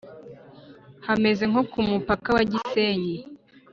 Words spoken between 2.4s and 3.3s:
gisenyi